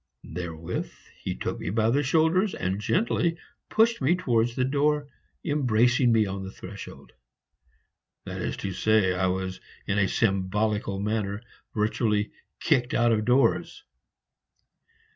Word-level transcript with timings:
Therewith 0.33 0.89
he 1.23 1.35
took 1.35 1.59
me 1.59 1.69
by 1.69 1.91
the 1.91 2.01
shoulders 2.01 2.55
and 2.55 2.81
gently 2.81 3.37
pushed 3.69 4.01
me 4.01 4.15
towards 4.15 4.55
the 4.55 4.65
door, 4.65 5.07
embracing 5.45 6.11
me 6.11 6.25
on 6.25 6.43
the 6.43 6.49
threshold. 6.49 7.11
That 8.25 8.41
is 8.41 8.57
to 8.65 8.73
say, 8.73 9.13
I 9.13 9.27
was 9.27 9.61
in 9.85 9.99
a 9.99 10.07
symbolical 10.07 10.99
manner 10.99 11.43
virtually 11.75 12.31
kicked 12.59 12.95
out 12.95 13.11
of 13.11 13.25
doors. 13.25 13.83